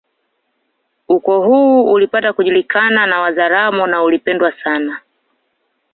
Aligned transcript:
Ukoo 1.07 1.41
huu 1.41 1.91
ulipata 1.91 2.33
kujulikana 2.33 3.05
na 3.07 3.19
Wazaramo 3.19 3.87
na 3.87 4.03
uli 4.03 4.19
pendwa 4.19 4.51
sana 4.63 5.01